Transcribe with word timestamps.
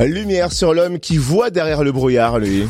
Lumière 0.00 0.52
sur 0.52 0.74
l'homme 0.74 1.00
qui 1.00 1.16
voit 1.16 1.50
derrière 1.50 1.82
le 1.82 1.90
brouillard, 1.90 2.38
lui. 2.38 2.64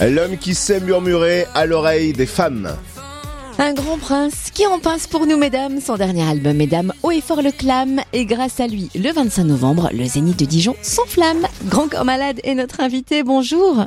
L'homme 0.00 0.36
qui 0.36 0.54
sait 0.54 0.80
murmurer 0.80 1.46
à 1.54 1.64
l'oreille 1.64 2.12
des 2.12 2.26
femmes. 2.26 2.68
Un 3.58 3.72
grand 3.72 3.96
prince 3.96 4.50
qui 4.50 4.66
en 4.66 4.78
pince 4.78 5.06
pour 5.06 5.26
nous, 5.26 5.38
mesdames. 5.38 5.80
Son 5.80 5.96
dernier 5.96 6.28
album, 6.28 6.56
Mesdames, 6.56 6.92
haut 7.02 7.12
et 7.12 7.22
fort 7.22 7.40
le 7.40 7.50
clame. 7.50 8.00
Et 8.12 8.26
grâce 8.26 8.60
à 8.60 8.66
lui, 8.66 8.90
le 8.94 9.10
25 9.10 9.44
novembre, 9.44 9.88
le 9.92 10.04
Zénith 10.04 10.38
de 10.38 10.44
Dijon 10.44 10.76
s'enflamme. 10.82 11.46
Grand 11.66 11.88
corps 11.88 12.04
malade 12.04 12.40
est 12.44 12.54
notre 12.54 12.80
invité. 12.80 13.22
Bonjour. 13.22 13.86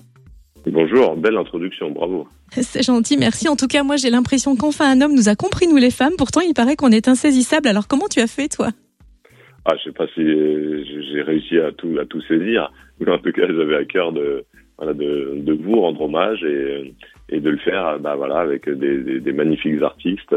Bonjour, 0.65 1.15
belle 1.15 1.37
introduction, 1.37 1.91
bravo. 1.91 2.27
C'est 2.59 2.81
gentil, 2.81 3.17
merci. 3.17 3.47
En 3.49 3.55
tout 3.55 3.67
cas, 3.67 3.83
moi, 3.83 3.97
j'ai 3.97 4.09
l'impression 4.09 4.55
qu'enfin 4.55 4.89
un 4.89 5.01
homme 5.01 5.13
nous 5.13 5.29
a 5.29 5.35
compris, 5.35 5.67
nous 5.67 5.77
les 5.77 5.91
femmes. 5.91 6.13
Pourtant, 6.17 6.41
il 6.41 6.55
paraît 6.55 6.75
qu'on 6.75 6.91
est 6.91 7.07
insaisissable. 7.07 7.67
Alors, 7.67 7.87
comment 7.87 8.07
tu 8.09 8.19
as 8.19 8.27
fait, 8.27 8.47
toi? 8.47 8.69
Ah, 9.65 9.73
je 9.77 9.83
sais 9.85 9.91
pas 9.91 10.07
si 10.13 10.21
j'ai 10.23 11.21
réussi 11.23 11.57
à 11.59 11.71
tout, 11.71 11.97
à 11.99 12.05
tout 12.05 12.21
saisir. 12.21 12.71
En 13.07 13.17
tout 13.17 13.31
cas, 13.33 13.45
j'avais 13.47 13.75
à 13.75 13.83
cœur 13.83 14.13
de, 14.13 14.45
voilà, 14.77 14.93
de, 14.93 15.33
de, 15.35 15.53
vous 15.53 15.81
rendre 15.81 16.01
hommage 16.01 16.43
et, 16.43 16.93
et 17.29 17.39
de 17.41 17.49
le 17.49 17.57
faire 17.57 17.99
bah, 17.99 18.15
voilà, 18.15 18.37
avec 18.37 18.69
des, 18.69 18.99
des, 18.99 19.19
des, 19.19 19.33
magnifiques 19.33 19.81
artistes 19.81 20.33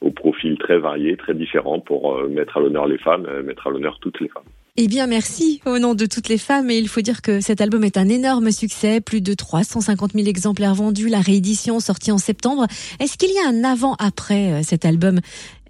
au 0.00 0.10
profil 0.10 0.58
très 0.58 0.78
varié, 0.78 1.16
très 1.16 1.34
différent 1.34 1.78
pour 1.78 2.16
euh, 2.16 2.28
mettre 2.28 2.56
à 2.56 2.60
l'honneur 2.60 2.88
les 2.88 2.98
femmes, 2.98 3.26
euh, 3.26 3.42
mettre 3.42 3.66
à 3.66 3.70
l'honneur 3.70 3.98
toutes 4.00 4.18
les 4.20 4.28
femmes. 4.28 4.42
Eh 4.76 4.88
bien, 4.88 5.06
merci 5.06 5.60
au 5.66 5.78
nom 5.78 5.94
de 5.94 6.06
toutes 6.06 6.28
les 6.28 6.38
femmes. 6.38 6.70
Et 6.70 6.78
il 6.78 6.88
faut 6.88 7.00
dire 7.00 7.22
que 7.22 7.40
cet 7.40 7.60
album 7.60 7.84
est 7.84 7.96
un 7.96 8.08
énorme 8.08 8.50
succès. 8.50 9.00
Plus 9.00 9.20
de 9.20 9.34
350 9.34 10.12
000 10.12 10.26
exemplaires 10.26 10.74
vendus. 10.74 11.08
La 11.08 11.20
réédition 11.20 11.80
sortie 11.80 12.12
en 12.12 12.18
septembre. 12.18 12.66
Est-ce 12.98 13.18
qu'il 13.18 13.30
y 13.30 13.38
a 13.38 13.48
un 13.48 13.64
avant-après 13.64 14.52
euh, 14.52 14.60
cet 14.62 14.84
album? 14.84 15.18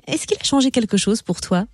Est-ce 0.07 0.27
qu'il 0.27 0.39
a 0.39 0.45
changé 0.45 0.71
quelque 0.71 0.97
chose 0.97 1.23
pour 1.23 1.41
toi? 1.41 1.65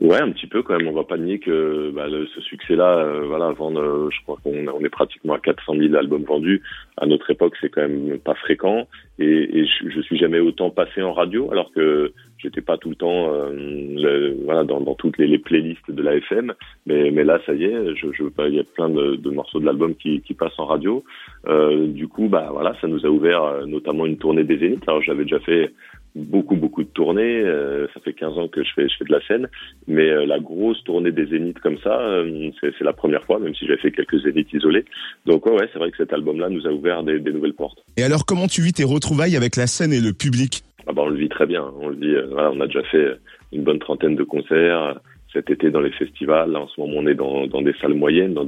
Ouais, 0.00 0.20
un 0.20 0.30
petit 0.30 0.46
peu 0.46 0.62
quand 0.62 0.76
même. 0.76 0.88
On 0.88 0.92
va 0.92 1.04
pas 1.04 1.16
nier 1.16 1.38
que 1.38 1.90
bah, 1.94 2.06
le, 2.06 2.26
ce 2.26 2.40
succès-là, 2.42 2.98
euh, 2.98 3.24
voilà, 3.26 3.50
vendre, 3.52 3.80
euh, 3.80 4.10
je 4.10 4.22
crois 4.22 4.36
qu'on 4.42 4.68
on 4.68 4.80
est 4.80 4.90
pratiquement 4.90 5.34
à 5.34 5.38
400 5.38 5.74
000 5.78 5.94
albums 5.94 6.24
vendus. 6.24 6.62
À 6.98 7.06
notre 7.06 7.30
époque, 7.30 7.54
c'est 7.60 7.70
quand 7.70 7.82
même 7.82 8.18
pas 8.18 8.34
fréquent. 8.34 8.86
Et, 9.18 9.24
et 9.58 9.66
je, 9.66 9.88
je, 9.88 10.00
suis 10.02 10.18
jamais 10.18 10.38
autant 10.38 10.68
passé 10.70 11.02
en 11.02 11.14
radio, 11.14 11.50
alors 11.50 11.72
que 11.72 12.12
j'étais 12.38 12.60
pas 12.60 12.76
tout 12.76 12.90
le 12.90 12.96
temps, 12.96 13.32
euh, 13.32 14.34
voilà, 14.44 14.64
dans, 14.64 14.80
dans 14.80 14.94
toutes 14.94 15.16
les, 15.16 15.26
les, 15.26 15.38
playlists 15.38 15.90
de 15.90 16.02
la 16.02 16.16
FM. 16.16 16.52
Mais, 16.84 17.10
mais 17.10 17.24
là, 17.24 17.40
ça 17.46 17.54
y 17.54 17.64
est, 17.64 17.94
je, 17.96 18.12
je, 18.12 18.24
il 18.48 18.54
y 18.54 18.60
a 18.60 18.64
plein 18.64 18.90
de, 18.90 19.16
de 19.16 19.30
morceaux 19.30 19.60
de 19.60 19.64
l'album 19.66 19.94
qui, 19.94 20.20
qui 20.20 20.34
passent 20.34 20.58
en 20.58 20.66
radio. 20.66 21.04
Euh, 21.48 21.86
du 21.86 22.06
coup, 22.08 22.28
bah 22.28 22.48
voilà, 22.52 22.74
ça 22.80 22.86
nous 22.86 23.06
a 23.06 23.08
ouvert 23.08 23.42
euh, 23.42 23.66
notamment 23.66 24.04
une 24.04 24.18
tournée 24.18 24.44
des 24.44 24.58
Zéniths. 24.58 24.86
Alors 24.86 25.02
j'avais 25.02 25.24
déjà 25.24 25.40
fait 25.40 25.72
beaucoup 26.16 26.56
beaucoup 26.56 26.82
de 26.82 26.88
tournées. 26.88 27.40
Euh, 27.40 27.86
ça 27.94 28.00
fait 28.00 28.14
15 28.14 28.38
ans 28.38 28.48
que 28.48 28.64
je 28.64 28.70
fais 28.74 28.88
je 28.88 28.96
fais 28.98 29.04
de 29.04 29.12
la 29.12 29.20
scène, 29.26 29.48
mais 29.86 30.08
euh, 30.08 30.26
la 30.26 30.38
grosse 30.38 30.82
tournée 30.84 31.12
des 31.12 31.26
Zéniths 31.26 31.60
comme 31.60 31.78
ça, 31.78 32.00
euh, 32.00 32.50
c'est 32.60 32.84
la 32.84 32.92
première 32.92 33.24
fois, 33.24 33.38
même 33.38 33.54
si 33.54 33.66
j'ai 33.66 33.76
fait 33.76 33.92
quelques 33.92 34.18
Zéniths 34.22 34.52
isolés. 34.52 34.84
Donc 35.26 35.46
ouais, 35.46 35.52
ouais 35.52 35.68
c'est 35.72 35.78
vrai 35.78 35.90
que 35.90 35.96
cet 35.98 36.12
album-là 36.12 36.48
nous 36.48 36.66
a 36.66 36.70
ouvert 36.70 37.02
des, 37.02 37.20
des, 37.20 37.32
nouvelles 37.32 37.54
portes. 37.54 37.84
Et 37.96 38.02
alors, 38.02 38.24
comment 38.24 38.46
tu 38.46 38.62
vis 38.62 38.72
tes 38.72 38.84
retrouvailles 38.84 39.36
avec 39.36 39.56
la 39.56 39.66
scène 39.66 39.92
et 39.92 40.00
le 40.00 40.12
public? 40.12 40.62
Ah 40.86 40.92
bah, 40.92 41.02
on 41.04 41.08
le 41.08 41.16
vit 41.16 41.28
très 41.28 41.46
bien. 41.46 41.64
On 41.80 41.88
le 41.88 41.96
vit. 41.96 42.14
voilà, 42.30 42.50
on 42.52 42.60
a 42.60 42.66
déjà 42.66 42.82
fait 42.84 43.16
une 43.52 43.62
bonne 43.62 43.78
trentaine 43.78 44.16
de 44.16 44.24
concerts 44.24 44.98
cet 45.36 45.50
été 45.50 45.70
dans 45.70 45.80
les 45.80 45.90
festivals. 45.90 46.56
En 46.56 46.66
ce 46.66 46.80
moment, 46.80 46.94
on 46.96 47.06
est 47.06 47.14
dans, 47.14 47.46
des 47.46 47.74
salles 47.74 47.94
moyennes, 47.94 48.32
dans 48.32 48.44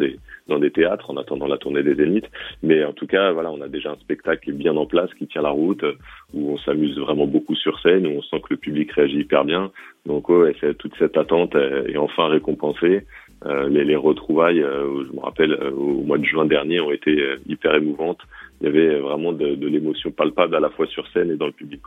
des 0.58 0.70
théâtres 0.70 1.10
en 1.10 1.18
attendant 1.18 1.46
la 1.46 1.58
tournée 1.58 1.82
des 1.82 1.94
Zéniths. 1.94 2.30
Mais 2.62 2.82
en 2.82 2.94
tout 2.94 3.06
cas, 3.06 3.30
voilà, 3.32 3.50
on 3.50 3.60
a 3.60 3.68
déjà 3.68 3.90
un 3.90 3.96
spectacle 3.96 4.52
bien 4.52 4.74
en 4.76 4.86
place, 4.86 5.12
qui 5.18 5.26
tient 5.26 5.42
la 5.42 5.50
route, 5.50 5.84
où 6.32 6.52
on 6.52 6.58
s'amuse 6.58 6.98
vraiment 6.98 7.26
beaucoup 7.26 7.54
sur 7.54 7.78
scène, 7.80 8.06
où 8.06 8.10
on 8.18 8.22
sent 8.22 8.40
que 8.40 8.54
le 8.54 8.56
public 8.56 8.90
réagit 8.92 9.18
hyper 9.18 9.44
bien. 9.44 9.70
Donc 10.06 10.30
ouais, 10.30 10.54
toute 10.78 10.94
cette 10.98 11.18
attente 11.18 11.54
est 11.54 11.98
enfin 11.98 12.28
récompensée. 12.28 13.04
Euh, 13.46 13.68
les, 13.68 13.84
les, 13.84 13.96
retrouvailles, 13.96 14.62
euh, 14.62 15.04
je 15.06 15.12
me 15.14 15.20
rappelle, 15.20 15.52
euh, 15.52 15.70
au 15.70 16.02
mois 16.02 16.18
de 16.18 16.24
juin 16.24 16.44
dernier, 16.44 16.80
ont 16.80 16.90
été 16.90 17.36
hyper 17.46 17.74
émouvantes. 17.74 18.20
Il 18.60 18.66
y 18.66 18.68
avait 18.68 18.98
vraiment 18.98 19.32
de, 19.32 19.46
l'émotion 19.66 20.10
palpable 20.10 20.56
à 20.56 20.60
la 20.60 20.70
fois 20.70 20.86
sur 20.86 21.06
scène 21.08 21.30
et 21.30 21.36
dans 21.36 21.46
le 21.46 21.52
public. 21.52 21.82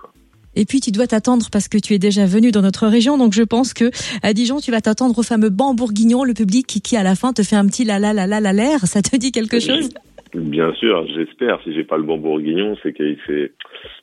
Et 0.55 0.65
puis 0.65 0.79
tu 0.79 0.91
dois 0.91 1.07
t'attendre 1.07 1.45
parce 1.51 1.67
que 1.67 1.77
tu 1.77 1.93
es 1.93 1.99
déjà 1.99 2.25
venu 2.25 2.51
dans 2.51 2.61
notre 2.61 2.87
région, 2.87 3.17
donc 3.17 3.33
je 3.33 3.43
pense 3.43 3.73
que 3.73 3.89
à 4.23 4.33
Dijon 4.33 4.57
tu 4.57 4.71
vas 4.71 4.81
t'attendre 4.81 5.17
au 5.17 5.23
fameux 5.23 5.49
banc 5.49 5.73
bourguignon, 5.73 6.23
le 6.23 6.33
public 6.33 6.67
qui, 6.67 6.81
qui 6.81 6.97
à 6.97 7.03
la 7.03 7.15
fin 7.15 7.33
te 7.33 7.41
fait 7.41 7.55
un 7.55 7.65
petit 7.65 7.85
la 7.85 7.99
la 7.99 8.13
la 8.13 8.27
la 8.27 8.39
la 8.39 8.53
l'air. 8.53 8.79
Ça 8.81 9.01
te 9.01 9.15
dit 9.15 9.31
quelque 9.31 9.59
chose? 9.59 9.89
Bien 10.33 10.73
sûr, 10.75 11.05
j'espère. 11.07 11.61
Si 11.63 11.73
j'ai 11.73 11.83
pas 11.83 11.97
le 11.97 12.03
banc 12.03 12.17
bourguignon, 12.17 12.77
c'est 12.81 12.93
qu'il 12.93 13.17
c'est 13.27 13.53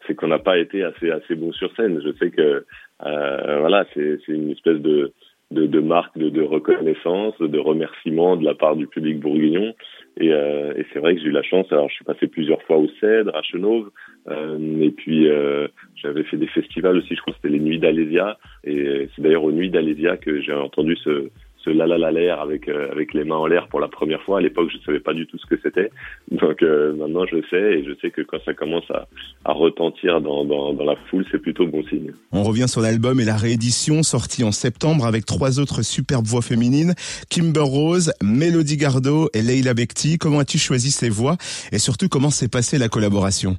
c'est 0.06 0.14
qu'on 0.14 0.28
n'a 0.28 0.38
pas 0.38 0.58
été 0.58 0.82
assez 0.82 1.10
assez 1.10 1.34
bon 1.34 1.52
sur 1.52 1.74
scène. 1.74 2.00
Je 2.04 2.12
sais 2.18 2.30
que 2.30 2.64
euh, 3.06 3.58
voilà, 3.60 3.86
c'est 3.94 4.18
c'est 4.24 4.32
une 4.32 4.50
espèce 4.50 4.78
de 4.78 5.12
de, 5.50 5.66
de 5.66 5.80
marque 5.80 6.16
de, 6.18 6.28
de, 6.28 6.42
reconnaissance, 6.42 7.34
de 7.40 7.58
remerciement 7.58 8.36
de 8.36 8.44
la 8.44 8.54
part 8.54 8.76
du 8.76 8.86
public 8.86 9.18
bourguignon. 9.18 9.74
Et, 10.20 10.32
euh, 10.32 10.72
et 10.76 10.84
c'est 10.92 10.98
vrai 10.98 11.14
que 11.14 11.20
j'ai 11.20 11.28
eu 11.28 11.32
la 11.32 11.42
chance. 11.42 11.66
Alors, 11.70 11.88
je 11.88 11.94
suis 11.94 12.04
passé 12.04 12.26
plusieurs 12.26 12.62
fois 12.62 12.76
au 12.78 12.88
Cèdre, 13.00 13.34
à 13.36 13.42
Chenauve, 13.42 13.90
euh, 14.28 14.80
et 14.82 14.90
puis 14.90 15.28
euh, 15.28 15.68
j'avais 15.94 16.24
fait 16.24 16.36
des 16.36 16.48
festivals 16.48 16.96
aussi. 16.96 17.14
Je 17.14 17.20
crois 17.20 17.32
que 17.32 17.38
c'était 17.42 17.56
les 17.56 17.60
Nuits 17.60 17.78
d'Alésia. 17.78 18.36
Et 18.64 19.08
c'est 19.14 19.22
d'ailleurs 19.22 19.44
aux 19.44 19.52
Nuits 19.52 19.70
d'Alésia 19.70 20.16
que 20.16 20.40
j'ai 20.40 20.52
entendu 20.52 20.96
ce, 20.96 21.30
ce 21.68 21.72
la 21.72 21.86
la 21.86 21.98
la 21.98 22.10
l'air 22.10 22.40
avec 22.40 22.68
euh, 22.68 22.90
avec 22.90 23.14
les 23.14 23.24
mains 23.24 23.36
en 23.36 23.46
l'air 23.46 23.68
pour 23.68 23.80
la 23.80 23.88
première 23.88 24.22
fois. 24.22 24.38
À 24.38 24.40
l'époque, 24.40 24.68
je 24.72 24.78
savais 24.84 25.00
pas 25.00 25.14
du 25.14 25.26
tout 25.26 25.38
ce 25.38 25.46
que 25.46 25.60
c'était. 25.62 25.90
Donc 26.30 26.62
euh, 26.62 26.94
maintenant, 26.94 27.26
je 27.26 27.36
sais 27.50 27.78
et 27.78 27.84
je 27.84 27.92
sais 28.00 28.10
que 28.10 28.22
quand 28.22 28.38
ça 28.44 28.54
commence 28.54 28.90
à, 28.90 29.06
à 29.44 29.52
retentir 29.52 30.20
dans, 30.20 30.44
dans, 30.44 30.72
dans 30.72 30.84
la 30.84 30.96
foule, 31.10 31.24
c'est 31.30 31.38
plutôt 31.38 31.66
bon 31.66 31.82
signe. 31.84 32.12
On 32.32 32.42
revient 32.42 32.68
sur 32.68 32.80
l'album 32.80 33.20
et 33.20 33.24
la 33.24 33.36
réédition 33.36 34.02
sortie 34.02 34.44
en 34.44 34.52
septembre 34.52 35.06
avec 35.06 35.26
trois 35.26 35.60
autres 35.60 35.82
superbes 35.82 36.26
voix 36.26 36.42
féminines 36.42 36.94
Kimber 37.30 37.60
Rose, 37.60 38.12
Mélodie 38.22 38.76
Gardot 38.76 39.28
et 39.34 39.42
Leila 39.42 39.74
Bekti. 39.74 40.18
Comment 40.18 40.40
as-tu 40.40 40.58
choisi 40.58 40.90
ces 40.90 41.08
voix? 41.08 41.36
Et 41.72 41.78
surtout 41.78 42.08
comment 42.08 42.30
s'est 42.30 42.48
passée 42.48 42.78
la 42.78 42.88
collaboration? 42.88 43.56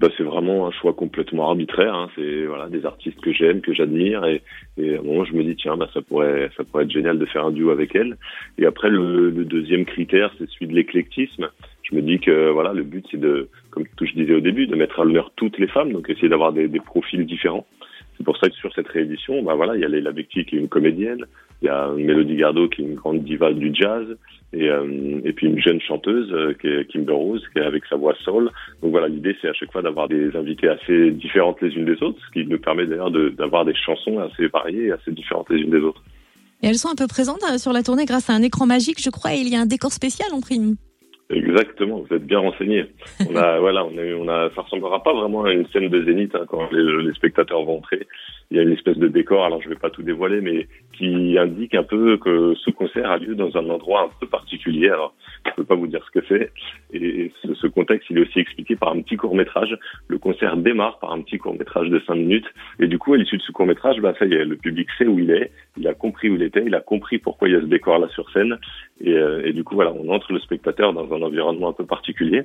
Bah, 0.00 0.08
c'est 0.16 0.22
vraiment 0.22 0.66
un 0.66 0.70
choix 0.70 0.92
complètement 0.92 1.48
arbitraire. 1.48 1.94
Hein. 1.94 2.08
C'est 2.14 2.46
voilà 2.46 2.68
des 2.68 2.86
artistes 2.86 3.20
que 3.20 3.32
j'aime, 3.32 3.60
que 3.60 3.74
j'admire, 3.74 4.24
et, 4.24 4.42
et 4.76 4.96
à 4.96 5.00
un 5.00 5.02
moment 5.02 5.24
je 5.24 5.34
me 5.34 5.42
dis 5.42 5.56
tiens, 5.56 5.76
bah 5.76 5.88
ça 5.92 6.00
pourrait 6.02 6.50
ça 6.56 6.64
pourrait 6.64 6.84
être 6.84 6.90
génial 6.90 7.18
de 7.18 7.26
faire 7.26 7.44
un 7.44 7.50
duo 7.52 7.70
avec 7.70 7.94
elle. 7.94 8.16
Et 8.58 8.66
après 8.66 8.90
le, 8.90 9.30
le 9.30 9.44
deuxième 9.44 9.84
critère, 9.84 10.32
c'est 10.38 10.48
celui 10.50 10.66
de 10.68 10.74
l'éclectisme. 10.74 11.48
Je 11.82 11.96
me 11.96 12.02
dis 12.02 12.18
que 12.20 12.50
voilà 12.50 12.72
le 12.72 12.82
but 12.82 13.06
c'est 13.10 13.20
de, 13.20 13.48
comme 13.70 13.84
je 14.00 14.12
disais 14.12 14.34
au 14.34 14.40
début, 14.40 14.66
de 14.66 14.76
mettre 14.76 15.00
à 15.00 15.04
l'honneur 15.04 15.32
toutes 15.36 15.58
les 15.58 15.68
femmes, 15.68 15.92
donc 15.92 16.08
essayer 16.10 16.28
d'avoir 16.28 16.52
des, 16.52 16.68
des 16.68 16.80
profils 16.80 17.24
différents. 17.24 17.66
C'est 18.18 18.24
pour 18.24 18.36
ça 18.36 18.48
que 18.48 18.56
sur 18.56 18.74
cette 18.74 18.88
réédition, 18.88 19.42
bah 19.42 19.54
voilà, 19.54 19.76
il 19.76 19.80
y 19.80 19.84
a 19.84 19.88
Leila 19.88 20.10
Bekti 20.10 20.44
qui 20.44 20.56
est 20.56 20.58
une 20.58 20.68
comédienne, 20.68 21.24
il 21.62 21.66
y 21.66 21.68
a 21.68 21.88
Mélodie 21.92 22.36
Gardot 22.36 22.68
qui 22.68 22.82
est 22.82 22.84
une 22.84 22.96
grande 22.96 23.22
diva 23.22 23.52
du 23.52 23.72
jazz, 23.72 24.06
et, 24.52 24.68
euh, 24.68 25.20
puis 25.36 25.46
une 25.46 25.60
jeune 25.60 25.80
chanteuse 25.80 26.28
euh, 26.32 26.52
qui 26.60 26.66
est 26.66 26.90
Kimber 26.90 27.12
Rose, 27.12 27.44
qui 27.52 27.60
est 27.60 27.64
avec 27.64 27.84
sa 27.86 27.96
voix 27.96 28.14
soul. 28.24 28.50
Donc 28.82 28.90
voilà, 28.90 29.08
l'idée 29.08 29.36
c'est 29.40 29.48
à 29.48 29.52
chaque 29.52 29.70
fois 29.70 29.82
d'avoir 29.82 30.08
des 30.08 30.34
invités 30.36 30.68
assez 30.68 31.12
différentes 31.12 31.62
les 31.62 31.70
unes 31.74 31.84
des 31.84 32.02
autres, 32.02 32.18
ce 32.26 32.32
qui 32.32 32.46
nous 32.46 32.58
permet 32.58 32.86
d'ailleurs 32.86 33.12
d'avoir 33.12 33.64
des 33.64 33.74
chansons 33.74 34.18
assez 34.18 34.48
variées 34.48 34.86
et 34.86 34.92
assez 34.92 35.12
différentes 35.12 35.48
les 35.50 35.60
unes 35.60 35.70
des 35.70 35.80
autres. 35.80 36.02
Et 36.62 36.66
elles 36.66 36.74
sont 36.74 36.90
un 36.90 36.96
peu 36.96 37.06
présentes 37.06 37.42
euh, 37.52 37.58
sur 37.58 37.72
la 37.72 37.84
tournée 37.84 38.04
grâce 38.04 38.30
à 38.30 38.32
un 38.32 38.42
écran 38.42 38.66
magique, 38.66 39.00
je 39.00 39.10
crois, 39.10 39.34
et 39.34 39.38
il 39.38 39.48
y 39.48 39.54
a 39.54 39.60
un 39.60 39.66
décor 39.66 39.92
spécial 39.92 40.28
en 40.32 40.40
prime. 40.40 40.74
Exactement, 41.30 42.00
vous 42.00 42.16
êtes 42.16 42.24
bien 42.24 42.38
renseigné. 42.38 42.86
On 43.28 43.36
a, 43.36 43.58
voilà, 43.60 43.84
on 43.84 43.98
a, 43.98 44.02
on 44.18 44.28
a, 44.28 44.50
ça 44.54 44.62
ressemblera 44.62 45.02
pas 45.02 45.12
vraiment 45.12 45.44
à 45.44 45.52
une 45.52 45.66
scène 45.66 45.88
de 45.88 46.02
zénith 46.04 46.34
hein, 46.34 46.46
quand 46.48 46.72
les, 46.72 47.02
les, 47.02 47.12
spectateurs 47.12 47.62
vont 47.64 47.78
entrer. 47.78 48.06
Il 48.50 48.56
y 48.56 48.60
a 48.60 48.62
une 48.62 48.72
espèce 48.72 48.96
de 48.96 49.08
décor, 49.08 49.44
alors 49.44 49.60
je 49.60 49.68
vais 49.68 49.74
pas 49.74 49.90
tout 49.90 50.02
dévoiler, 50.02 50.40
mais 50.40 50.68
qui 50.94 51.36
indique 51.38 51.74
un 51.74 51.82
peu 51.82 52.16
que 52.16 52.54
ce 52.54 52.70
concert 52.70 53.10
a 53.10 53.18
lieu 53.18 53.34
dans 53.34 53.54
un 53.58 53.68
endroit 53.68 54.04
un 54.04 54.10
peu 54.18 54.26
particulier. 54.26 54.88
Alors, 54.88 55.14
je 55.44 55.50
peux 55.52 55.64
pas 55.64 55.74
vous 55.74 55.86
dire 55.86 56.02
ce 56.06 56.18
que 56.18 56.24
c'est. 56.28 56.50
Et 56.94 57.30
ce, 57.42 57.52
ce, 57.52 57.66
contexte, 57.66 58.08
il 58.08 58.16
est 58.16 58.22
aussi 58.22 58.38
expliqué 58.40 58.74
par 58.74 58.92
un 58.92 59.02
petit 59.02 59.16
court 59.16 59.34
métrage. 59.34 59.76
Le 60.08 60.16
concert 60.16 60.56
démarre 60.56 60.98
par 60.98 61.12
un 61.12 61.20
petit 61.20 61.36
court 61.36 61.54
métrage 61.54 61.90
de 61.90 62.00
cinq 62.06 62.14
minutes, 62.14 62.46
et 62.80 62.86
du 62.86 62.98
coup, 62.98 63.12
à 63.12 63.18
l'issue 63.18 63.36
de 63.36 63.42
ce 63.42 63.52
court 63.52 63.66
métrage, 63.66 64.00
bah 64.00 64.14
ça 64.18 64.24
y 64.24 64.32
est, 64.32 64.46
le 64.46 64.56
public 64.56 64.88
sait 64.96 65.06
où 65.06 65.18
il 65.18 65.30
est, 65.30 65.50
il 65.76 65.86
a 65.86 65.92
compris 65.92 66.30
où 66.30 66.36
il 66.36 66.42
était, 66.42 66.64
il 66.64 66.74
a 66.74 66.80
compris 66.80 67.18
pourquoi 67.18 67.48
il 67.48 67.54
y 67.54 67.56
a 67.56 67.60
ce 67.60 67.66
décor 67.66 67.98
là 67.98 68.08
sur 68.08 68.30
scène, 68.30 68.58
et, 69.02 69.12
euh, 69.12 69.42
et 69.44 69.52
du 69.52 69.62
coup, 69.62 69.74
voilà, 69.74 69.92
on 69.92 70.08
entre 70.08 70.32
le 70.32 70.38
spectateur 70.40 70.94
dans 70.94 71.17
un 71.18 71.22
environnement 71.22 71.68
un 71.68 71.72
peu 71.72 71.86
particulier. 71.86 72.42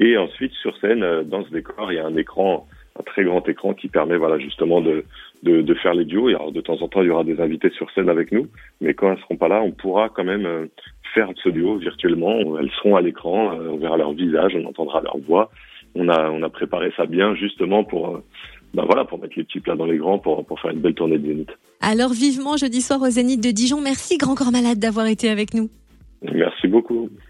Et 0.00 0.16
ensuite, 0.16 0.52
sur 0.54 0.76
scène, 0.78 1.22
dans 1.24 1.44
ce 1.44 1.50
décor, 1.50 1.92
il 1.92 1.96
y 1.96 1.98
a 1.98 2.06
un 2.06 2.16
écran, 2.16 2.66
un 2.98 3.02
très 3.02 3.24
grand 3.24 3.48
écran 3.48 3.74
qui 3.74 3.88
permet, 3.88 4.16
voilà, 4.16 4.38
justement 4.38 4.80
de, 4.80 5.04
de, 5.42 5.62
de 5.62 5.74
faire 5.74 5.94
les 5.94 6.04
duos. 6.04 6.30
Et 6.30 6.34
alors, 6.34 6.52
de 6.52 6.60
temps 6.60 6.80
en 6.82 6.88
temps, 6.88 7.02
il 7.02 7.08
y 7.08 7.10
aura 7.10 7.24
des 7.24 7.40
invités 7.40 7.70
sur 7.70 7.90
scène 7.92 8.08
avec 8.08 8.32
nous, 8.32 8.48
mais 8.80 8.94
quand 8.94 9.12
elles 9.12 9.20
seront 9.20 9.36
pas 9.36 9.48
là, 9.48 9.62
on 9.62 9.70
pourra 9.70 10.08
quand 10.08 10.24
même 10.24 10.68
faire 11.14 11.28
ce 11.42 11.48
duo 11.48 11.76
virtuellement. 11.76 12.58
Elles 12.58 12.70
seront 12.78 12.96
à 12.96 13.00
l'écran, 13.00 13.56
on 13.56 13.76
verra 13.76 13.96
leur 13.96 14.12
visage, 14.12 14.56
on 14.56 14.66
entendra 14.66 15.00
leur 15.00 15.18
voix. 15.18 15.50
On 15.96 16.08
a, 16.08 16.28
on 16.28 16.42
a 16.42 16.48
préparé 16.48 16.92
ça 16.96 17.06
bien, 17.06 17.36
justement, 17.36 17.84
pour, 17.84 18.20
ben 18.74 18.84
voilà, 18.84 19.04
pour 19.04 19.20
mettre 19.20 19.34
les 19.36 19.44
petits 19.44 19.60
plats 19.60 19.76
dans 19.76 19.86
les 19.86 19.96
grands, 19.96 20.18
pour, 20.18 20.44
pour 20.44 20.58
faire 20.58 20.72
une 20.72 20.80
belle 20.80 20.94
tournée 20.94 21.18
de 21.18 21.26
Zénith. 21.28 21.50
Alors, 21.80 22.10
vivement 22.12 22.56
jeudi 22.56 22.80
soir 22.80 23.00
au 23.00 23.10
Zénith 23.10 23.40
de 23.40 23.52
Dijon. 23.52 23.80
Merci, 23.80 24.18
Grand 24.18 24.34
Corps 24.34 24.50
Malade, 24.50 24.80
d'avoir 24.80 25.06
été 25.06 25.28
avec 25.28 25.54
nous. 25.54 25.70
Merci 26.32 26.66
beaucoup. 26.66 27.10